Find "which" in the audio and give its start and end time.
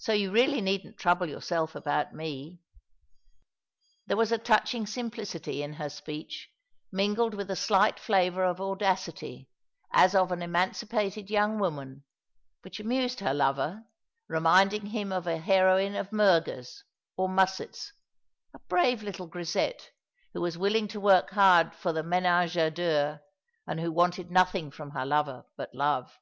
12.62-12.80